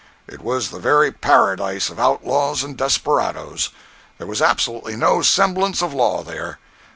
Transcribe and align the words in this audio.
It 0.27 0.41
was 0.41 0.71
the 0.71 0.79
very 0.79 1.11
paradise 1.11 1.91
of 1.91 1.99
outlaws 1.99 2.63
and 2.63 2.75
desperadoes. 2.75 3.69
There 4.17 4.25
was 4.25 4.41
absolutely 4.41 4.95
no 4.95 5.21
semblance 5.21 5.83
of 5.83 5.93
law 5.93 6.23
there. 6.23 6.57